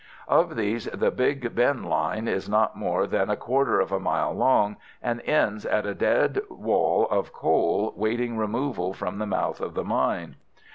"Of 0.27 0.55
these 0.55 0.85
the 0.85 1.11
Big 1.11 1.53
Ben 1.53 1.83
line 1.83 2.27
is 2.27 2.49
not 2.49 2.75
more 2.75 3.05
than 3.05 3.29
a 3.29 3.35
quarter 3.37 3.79
of 3.79 3.91
a 3.91 3.99
mile 3.99 4.33
long, 4.33 4.77
and 4.99 5.21
ends 5.25 5.63
at 5.63 5.85
a 5.85 5.93
dead 5.93 6.41
wall 6.49 7.05
of 7.11 7.31
coal 7.33 7.93
waiting 7.95 8.35
removal 8.35 8.93
from 8.95 9.19
the 9.19 9.27
mouth 9.27 9.61
of 9.61 9.75
the 9.75 9.83
mine. 9.83 10.37